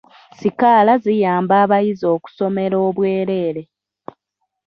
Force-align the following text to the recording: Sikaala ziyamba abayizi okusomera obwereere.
Sikaala 0.39 0.93
ziyamba 1.03 1.53
abayizi 1.63 2.05
okusomera 2.15 2.75
obwereere. 2.87 3.61